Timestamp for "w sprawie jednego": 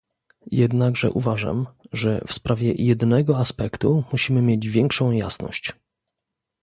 2.27-3.37